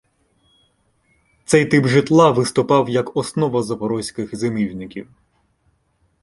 [1.45, 5.09] Цей тип житла виступав як основа запорозьких зимівників.